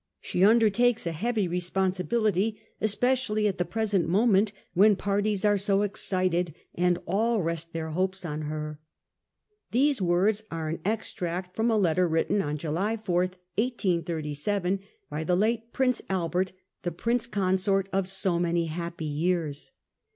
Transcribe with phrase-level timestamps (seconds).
[0.19, 5.83] She undertakes a heavy responsibility, espe cially at the present moment, when parties are so
[5.83, 8.79] excited, and all rest their hopes on her.'
[9.69, 15.35] These words are an extract from a letter written on July 4, 1837, by the
[15.35, 19.71] late Prince Albert, the Prince Consort of so many happy years.